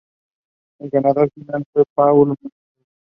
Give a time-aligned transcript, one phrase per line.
[0.79, 2.53] El ganador final fue Paul Martens.